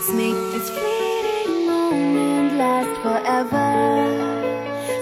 [0.00, 3.68] Let's make this fleeting moment last forever.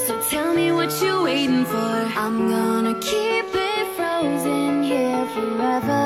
[0.06, 1.94] So tell me what you're waiting for.
[2.24, 6.02] I'm gonna keep it frozen here forever.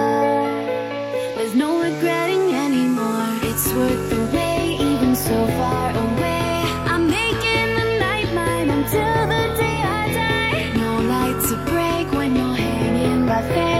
[1.36, 3.30] There's no regretting anymore.
[3.48, 6.62] It's worth the wait, even so far away.
[6.92, 10.72] I'm making the night mine until the day I die.
[10.76, 13.71] No light to break when you're hanging by faith.